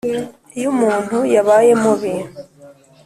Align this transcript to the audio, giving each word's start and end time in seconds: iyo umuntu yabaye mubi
iyo 0.57 0.67
umuntu 0.73 1.17
yabaye 1.35 1.71
mubi 1.83 2.13